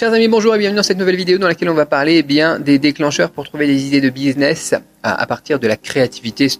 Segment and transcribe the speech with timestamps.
[0.00, 2.22] Chers amis, bonjour et bienvenue dans cette nouvelle vidéo dans laquelle on va parler eh
[2.22, 6.56] bien des déclencheurs pour trouver des idées de business à, partir de la créativité, se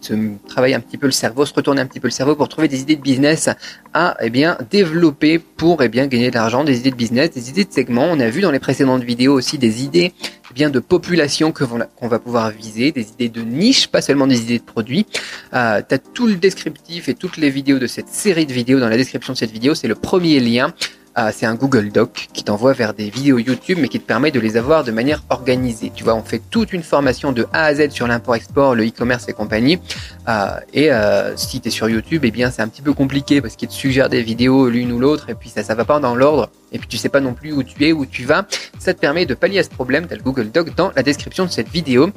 [0.46, 2.68] travailler un petit peu le cerveau, se retourner un petit peu le cerveau pour trouver
[2.68, 3.48] des idées de business
[3.94, 7.48] à eh bien développer pour eh bien gagner de l'argent, des idées de business, des
[7.48, 8.08] idées de segments.
[8.10, 10.12] On a vu dans les précédentes vidéos aussi des idées
[10.52, 14.42] bien de population que qu'on va pouvoir viser, des idées de niche, pas seulement des
[14.42, 15.06] idées de produits.
[15.54, 18.80] Euh, tu as tout le descriptif et toutes les vidéos de cette série de vidéos
[18.80, 20.74] dans la description de cette vidéo, c'est le premier lien.
[21.16, 24.30] Ah, c'est un Google Doc qui t'envoie vers des vidéos YouTube, mais qui te permet
[24.30, 25.90] de les avoir de manière organisée.
[25.92, 29.28] Tu vois, on fait toute une formation de A à Z sur l'import-export, le e-commerce
[29.28, 29.80] et compagnie.
[30.26, 33.40] Ah, et euh, si tu es sur YouTube, eh bien, c'est un petit peu compliqué
[33.40, 35.98] parce qu'il te suggère des vidéos l'une ou l'autre, et puis ça, ça va pas
[35.98, 38.46] dans l'ordre et puis tu sais pas non plus où tu es, où tu vas,
[38.78, 40.06] ça te permet de pallier à ce problème.
[40.06, 42.10] Tu as le Google Doc dans la description de cette vidéo.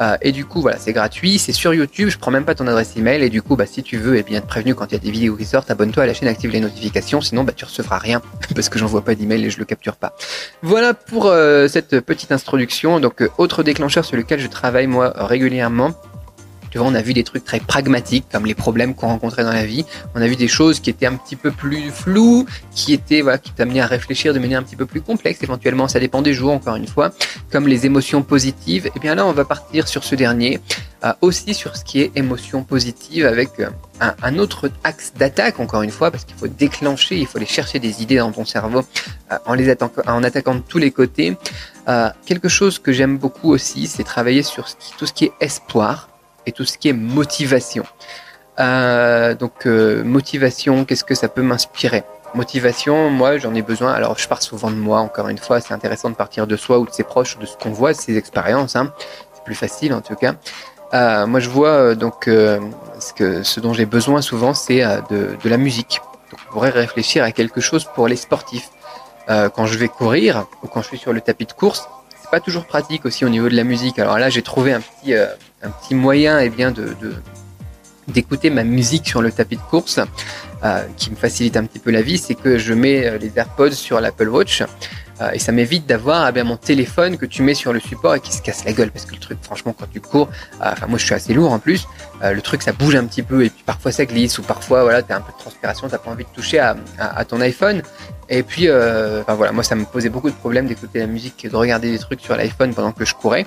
[0.00, 2.66] Euh, et du coup, voilà, c'est gratuit, c'est sur YouTube, je prends même pas ton
[2.66, 3.22] adresse email.
[3.22, 4.96] Et du coup, bah, si tu veux, et eh bien, être prévenu quand il y
[4.96, 7.64] a des vidéos qui sortent, abonne-toi à la chaîne, active les notifications, sinon bah, tu
[7.64, 8.20] recevras rien
[8.54, 10.16] parce que j'envoie pas d'email et je le capture pas.
[10.62, 13.00] Voilà pour euh, cette petite introduction.
[13.00, 15.94] Donc, euh, autre déclencheur sur lequel je travaille moi régulièrement
[16.70, 19.52] tu vois, on a vu des trucs très pragmatiques, comme les problèmes qu'on rencontrait dans
[19.52, 19.84] la vie.
[20.14, 23.38] On a vu des choses qui étaient un petit peu plus floues, qui étaient, voilà,
[23.38, 25.42] qui t'amenaient à réfléchir de manière un petit peu plus complexe.
[25.42, 27.12] Éventuellement, ça dépend des jours, encore une fois,
[27.50, 28.88] comme les émotions positives.
[28.94, 30.60] Et bien là, on va partir sur ce dernier,
[31.04, 35.82] euh, aussi sur ce qui est émotion positive, avec euh, un, autre axe d'attaque, encore
[35.82, 38.84] une fois, parce qu'il faut déclencher, il faut aller chercher des idées dans ton cerveau
[39.32, 41.36] euh, en les attaquant, en attaquant de tous les côtés.
[42.24, 46.10] quelque chose que j'aime beaucoup aussi, c'est travailler sur tout ce qui est espoir
[46.46, 47.84] et tout ce qui est motivation.
[48.58, 52.04] Euh, donc euh, motivation, qu'est-ce que ça peut m'inspirer?
[52.34, 53.92] Motivation, moi j'en ai besoin.
[53.92, 56.78] Alors je pars souvent de moi, encore une fois, c'est intéressant de partir de soi
[56.78, 58.76] ou de ses proches, de ce qu'on voit, de ses expériences.
[58.76, 58.92] Hein.
[59.34, 60.34] C'est plus facile en tout cas.
[60.92, 65.48] Euh, moi je vois donc ce, que, ce dont j'ai besoin souvent, c'est de, de,
[65.48, 66.00] la musique.
[66.30, 68.70] Donc, on pourrait réfléchir à quelque chose pour les sportifs.
[69.28, 71.88] quand je vais courir ou quand je suis sur le tapis de course,
[72.30, 73.98] pas toujours pratique aussi au niveau de la musique.
[73.98, 75.14] Alors là j'ai trouvé un petit
[75.62, 76.96] un petit moyen et eh bien, de,
[78.08, 80.00] d'écouter ma musique sur le tapis de course
[80.64, 83.32] euh, qui me facilite un petit peu la vie, c'est que je mets euh, les
[83.36, 84.62] AirPods sur l'Apple Watch
[85.20, 88.14] euh, et ça m'évite d'avoir eh bien, mon téléphone que tu mets sur le support
[88.14, 88.90] et qui se casse la gueule.
[88.90, 90.28] Parce que le truc franchement quand tu cours,
[90.60, 91.86] enfin moi je suis assez lourd en plus,
[92.22, 93.44] le truc ça bouge un petit peu.
[93.44, 96.10] Et puis parfois ça glisse ou parfois voilà t'as un peu de transpiration, t'as pas
[96.10, 97.82] envie de toucher à, ton iPhone
[98.30, 101.56] et puis enfin voilà moi ça me posait beaucoup de problèmes d'écouter la musique, de
[101.56, 103.44] regarder des trucs sur l'iPhone pendant que je courais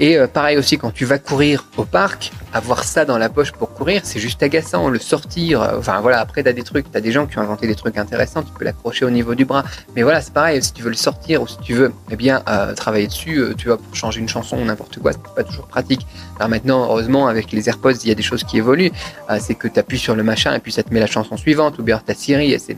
[0.00, 3.52] et euh, pareil aussi, quand tu vas courir au parc, avoir ça dans la poche
[3.52, 4.88] pour courir, c'est juste agaçant.
[4.88, 7.68] Le sortir, euh, enfin voilà, après t'as des trucs, t'as des gens qui ont inventé
[7.68, 9.64] des trucs intéressants, tu peux l'accrocher au niveau du bras.
[9.94, 12.42] Mais voilà, c'est pareil, si tu veux le sortir ou si tu veux, eh bien,
[12.48, 15.68] euh, travailler dessus, tu vois, pour changer une chanson ou n'importe quoi, c'est pas toujours
[15.68, 16.06] pratique.
[16.36, 18.90] Alors maintenant, heureusement, avec les AirPods, il y a des choses qui évoluent.
[19.38, 21.78] c'est que tu appuies sur le machin et puis ça te met la chanson suivante,
[21.78, 22.74] ou bien ta Siri, etc.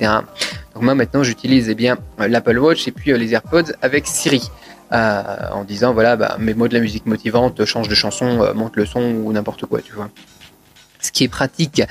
[0.74, 4.50] Donc moi maintenant, j'utilise eh bien l'Apple Watch et puis les AirPods avec Siri.
[4.92, 8.76] Euh, en disant voilà, bah, mets-moi de la musique motivante, change de chanson, euh, monte
[8.76, 10.10] le son ou n'importe quoi, tu vois.
[11.00, 11.82] Ce qui est pratique,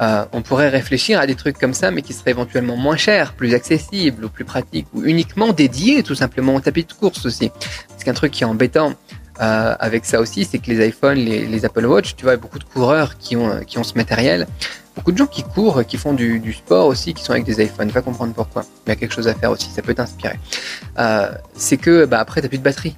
[0.00, 3.34] euh, on pourrait réfléchir à des trucs comme ça, mais qui seraient éventuellement moins chers,
[3.34, 7.50] plus accessibles ou plus pratiques, ou uniquement dédiés tout simplement au tapis de course aussi.
[7.88, 8.94] Parce qu'un truc qui est embêtant
[9.40, 13.18] avec ça aussi, c'est que les iPhones, les, Apple Watch, tu vois, beaucoup de coureurs
[13.18, 14.48] qui ont, qui ont ce matériel,
[14.98, 17.88] beaucoup de gens qui courent, qui font du, sport aussi, qui sont avec des iPhones.
[17.90, 18.64] Va comprendre pourquoi.
[18.86, 20.38] Il y a quelque chose à faire aussi, ça peut t'inspirer.
[20.98, 22.96] Euh, c'est que bah, après, t'as plus de batterie.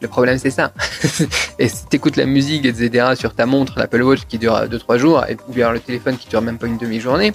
[0.00, 0.72] Le problème, c'est ça.
[1.58, 5.24] et si t'écoutes la musique, etc., sur ta montre, l'Apple Watch qui dure 2-3 jours,
[5.28, 7.32] et, ou bien le téléphone qui dure même pas une demi-journée,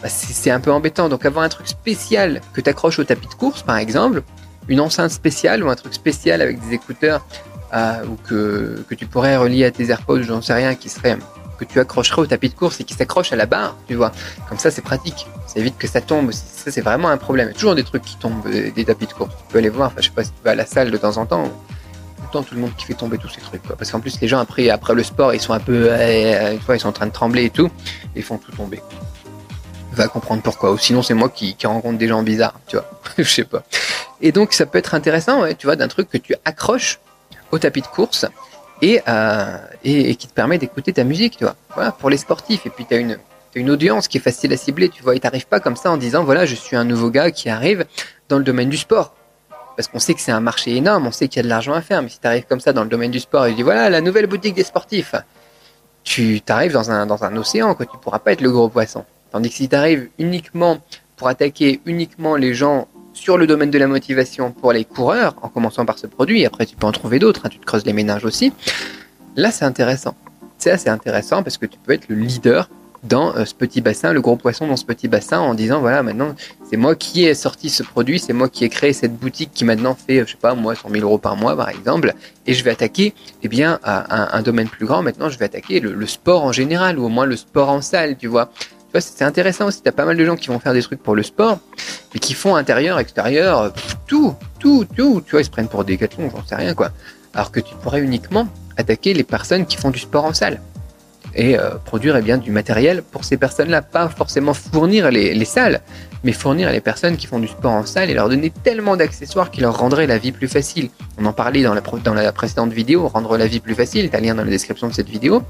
[0.00, 1.08] bah, c'est un peu embêtant.
[1.08, 4.22] Donc, avoir un truc spécial que t'accroches au tapis de course, par exemple,
[4.68, 7.26] une enceinte spéciale ou un truc spécial avec des écouteurs
[7.74, 11.18] euh, ou que, que tu pourrais relier à tes AirPods, j'en sais rien, qui serait
[11.56, 14.12] que tu accrocherais au tapis de course et qui s'accroche à la barre, tu vois.
[14.48, 15.26] Comme ça, c'est pratique.
[15.46, 16.32] Ça évite que ça tombe.
[16.32, 17.48] Ça, c'est vraiment un problème.
[17.48, 19.34] Il y a toujours des trucs qui tombent des tapis de course.
[19.36, 19.88] Tu peux aller voir.
[19.88, 21.50] Enfin, je sais pas si tu vas à la salle de temps en temps.
[22.32, 23.62] Tout le tout le monde qui fait tomber tous ces trucs.
[23.62, 26.88] Parce qu'en plus, les gens après, le sport, ils sont un peu, euh, ils sont
[26.88, 27.70] en train de trembler et tout,
[28.14, 28.82] ils font tout tomber.
[29.92, 30.72] Va comprendre pourquoi.
[30.72, 32.86] Ou sinon, c'est moi qui, rencontre des gens bizarres, tu vois.
[33.18, 33.62] je sais pas.
[34.20, 36.98] Et donc, ça peut être intéressant, tu vois, d'un truc que tu accroches
[37.52, 38.26] au tapis de course
[38.82, 41.56] euh, et, qui te permet d'écouter ta musique, tu vois.
[41.74, 42.66] Voilà, pour les sportifs.
[42.66, 45.16] Et puis, tu as une, audience qui est facile à cibler, tu vois.
[45.16, 47.86] Et t'arrives pas comme ça en disant, voilà, je suis un nouveau gars qui arrive
[48.28, 49.14] dans le domaine du sport.
[49.76, 51.72] Parce qu'on sait que c'est un marché énorme, on sait qu'il y a de l'argent
[51.72, 52.02] à faire.
[52.02, 53.88] Mais si tu arrives comme ça dans le domaine du sport et tu dis, voilà,
[53.88, 55.14] la nouvelle boutique des sportifs,
[56.04, 57.86] tu t'arrives dans un, dans un océan, quoi.
[57.86, 59.04] Tu pourras pas être le gros poisson.
[59.32, 60.78] Tandis que si tu arrives uniquement
[61.16, 65.48] pour attaquer uniquement les gens sur le domaine de la motivation pour les coureurs, en
[65.48, 67.94] commençant par ce produit, après tu peux en trouver d'autres, hein, tu te creuses les
[67.94, 68.52] ménages aussi,
[69.36, 70.14] là c'est intéressant.
[70.58, 72.68] C'est assez intéressant parce que tu peux être le leader
[73.04, 76.02] dans euh, ce petit bassin, le gros poisson dans ce petit bassin, en disant voilà,
[76.02, 76.34] maintenant
[76.68, 79.64] c'est moi qui ai sorti ce produit, c'est moi qui ai créé cette boutique qui
[79.64, 82.12] maintenant fait, je sais pas, moi, 100 000 euros par mois, par exemple,
[82.46, 85.02] et je vais attaquer, eh bien, un domaine plus grand.
[85.02, 88.16] Maintenant, je vais attaquer le, sport en général, ou au moins le sport en salle,
[88.16, 88.50] tu vois.
[89.00, 89.82] C'est intéressant aussi.
[89.82, 91.58] T'as pas mal de gens qui vont faire des trucs pour le sport,
[92.14, 93.72] mais qui font intérieur, extérieur,
[94.06, 95.22] tout, tout, tout.
[95.24, 96.90] Tu vois, ils se prennent pour des gâteaux, j'en sais rien, quoi.
[97.34, 100.60] Alors que tu pourrais uniquement attaquer les personnes qui font du sport en salle
[101.36, 103.82] et euh, produire eh bien, du matériel pour ces personnes-là.
[103.82, 105.80] Pas forcément fournir les, salles,
[106.24, 109.50] mais fournir les personnes qui font du sport en salle et leur donner tellement d'accessoires
[109.50, 110.88] qui leur rendraient la vie plus facile.
[111.18, 114.16] On en parlait dans la, dans la précédente vidéo, rendre la vie plus facile, tu
[114.16, 115.42] as lien dans la description de cette vidéo.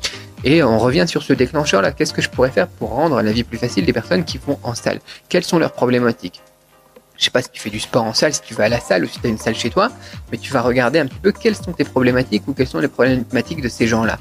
[0.44, 1.92] Et on revient sur ce déclencheur-là.
[1.92, 4.58] Qu'est-ce que je pourrais faire pour rendre la vie plus facile des personnes qui vont
[4.62, 5.00] en salle?
[5.28, 6.42] Quelles sont leurs problématiques?
[7.18, 8.80] Je sais pas si tu fais du sport en salle, si tu vas à la
[8.80, 9.90] salle ou si tu as une salle chez toi,
[10.30, 12.88] mais tu vas regarder un petit peu quelles sont tes problématiques ou quelles sont les
[12.88, 14.18] problématiques de ces gens-là.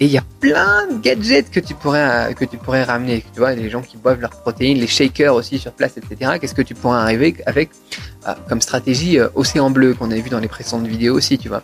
[0.00, 3.24] Et il y a plein de gadgets que tu pourrais que tu pourrais ramener.
[3.32, 6.38] Tu vois, les gens qui boivent leurs protéines, les shakers aussi sur place, etc.
[6.40, 7.70] Qu'est-ce que tu pourrais arriver avec
[8.26, 11.48] euh, comme stratégie euh, océan bleu qu'on a vu dans les précédentes vidéos aussi, tu
[11.48, 11.62] vois?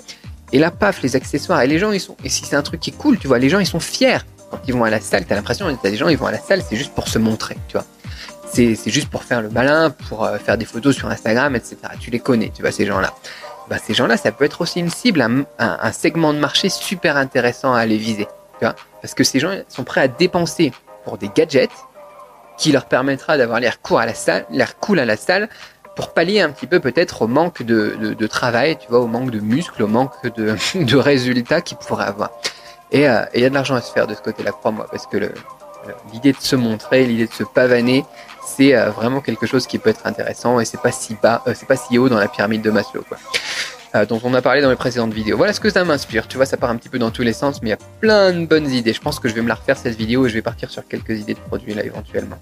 [0.52, 1.62] Et là, paf, les accessoires.
[1.62, 2.16] Et les gens, ils sont.
[2.24, 4.18] Et si c'est un truc qui est cool, tu vois, les gens, ils sont fiers
[4.50, 5.24] quand ils vont à la salle.
[5.26, 7.56] T'as l'impression, t'as des gens, ils vont à la salle, c'est juste pour se montrer,
[7.68, 7.84] tu vois.
[8.50, 11.76] C'est juste pour faire le malin, pour euh, faire des photos sur Instagram, etc.
[12.00, 13.12] Tu les connais, tu vois, ces gens-là.
[13.68, 15.20] Bah, ces gens-là, ça peut être aussi une cible,
[15.58, 18.26] un, segment de marché super intéressant à aller viser.
[18.58, 20.72] Tu vois Parce que ces gens sont prêts à dépenser
[21.04, 21.70] pour des gadgets
[22.56, 25.48] qui leur permettra d'avoir l'air court à la salle, l'air cool à la salle,
[25.98, 29.32] pour pallier un petit peu peut-être au manque de, de, travail, tu vois, au manque
[29.32, 30.54] de muscles, au manque de,
[30.84, 32.30] de résultats qu'ils pourraient avoir.
[32.94, 35.08] Euh, et il y a de l'argent à se faire de ce côté-là, crois-moi, parce
[35.08, 35.16] que
[36.12, 38.04] l'idée de se montrer, l'idée de se pavaner,
[38.46, 41.52] c'est euh, vraiment quelque chose qui peut être intéressant et c'est pas si bas, euh,
[41.56, 43.18] c'est pas si haut dans la pyramide de Maslow, quoi.
[43.96, 45.36] Euh, dont on a parlé dans les précédentes vidéos.
[45.36, 46.28] Voilà ce que ça m'inspire.
[46.28, 47.78] Tu vois, ça part un petit peu dans tous les sens, mais il y a
[48.00, 48.92] plein de bonnes idées.
[48.92, 50.86] Je pense que je vais me la refaire cette vidéo et je vais partir sur
[50.86, 52.38] quelques idées de produits là éventuellement.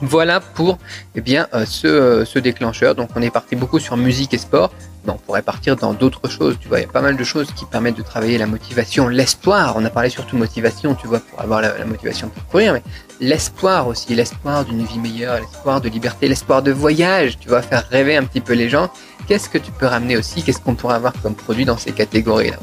[0.00, 0.78] Voilà pour
[1.14, 2.94] eh bien, euh, ce, euh, ce, déclencheur.
[2.94, 4.72] Donc on est parti beaucoup sur musique et sport,
[5.04, 6.56] mais on pourrait partir dans d'autres choses.
[6.60, 9.08] Tu vois, il y a pas mal de choses qui permettent de travailler la motivation,
[9.08, 9.74] l'espoir.
[9.76, 12.82] On a parlé surtout motivation, tu vois, pour avoir la, motivation pour courir, mais
[13.20, 17.86] l'espoir aussi, l'espoir d'une vie meilleure, l'espoir de liberté, l'espoir de voyage, tu vois, faire
[17.88, 18.90] rêver un petit peu les gens.
[19.28, 20.42] Qu'est-ce que tu peux ramener aussi?
[20.42, 22.58] Qu'est-ce qu'on pourrait avoir comme produit dans ces catégories-là?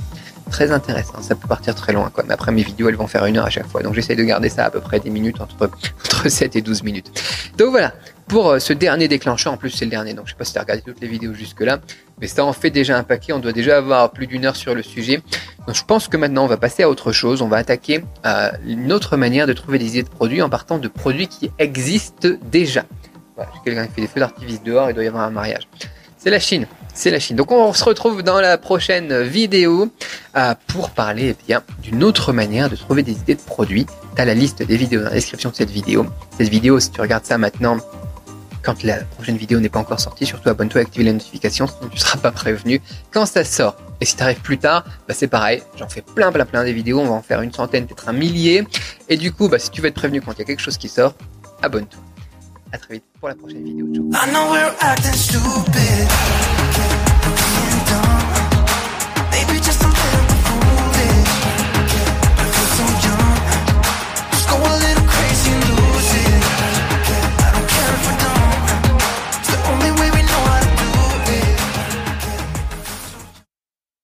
[0.51, 1.21] Très intéressant.
[1.21, 2.23] Ça peut partir très loin, quoi.
[2.27, 3.81] Mais après, mes vidéos, elles vont faire une heure à chaque fois.
[3.81, 5.71] Donc, j'essaie de garder ça à peu près des minutes, entre,
[6.05, 7.11] entre 7 et 12 minutes.
[7.57, 7.93] Donc, voilà.
[8.27, 10.13] Pour euh, ce dernier déclencheur, en plus, c'est le dernier.
[10.13, 11.79] Donc, je sais pas si tu as regardé toutes les vidéos jusque-là.
[12.19, 13.33] Mais ça en fait déjà un paquet.
[13.33, 15.21] On doit déjà avoir plus d'une heure sur le sujet.
[15.65, 17.41] Donc, je pense que maintenant, on va passer à autre chose.
[17.41, 20.77] On va attaquer à une autre manière de trouver des idées de produits en partant
[20.77, 22.85] de produits qui existent déjà.
[23.35, 23.51] Voilà.
[23.65, 24.89] Quelqu'un qui fait des feux d'artifice dehors.
[24.89, 25.67] Il doit y avoir un mariage.
[26.17, 26.67] C'est la Chine.
[26.93, 27.35] C'est la Chine.
[27.35, 29.89] Donc on se retrouve dans la prochaine vidéo
[30.35, 33.85] euh, pour parler eh bien d'une autre manière de trouver des idées de produits.
[34.15, 36.05] Tu as la liste des vidéos dans la description de cette vidéo.
[36.37, 37.77] Cette vidéo, si tu regardes ça maintenant,
[38.61, 41.89] quand la prochaine vidéo n'est pas encore sortie, surtout abonne-toi et active les notifications, sinon
[41.89, 43.75] tu ne seras pas prévenu quand ça sort.
[44.01, 46.73] Et si tu arrives plus tard, bah c'est pareil, j'en fais plein plein plein des
[46.73, 48.67] vidéos, on va en faire une centaine, peut-être un millier.
[49.09, 50.77] Et du coup, bah, si tu veux être prévenu quand il y a quelque chose
[50.77, 51.13] qui sort,
[51.61, 52.01] abonne-toi.
[52.73, 53.87] À très vite pour la prochaine vidéo.
[54.11, 54.21] Ciao.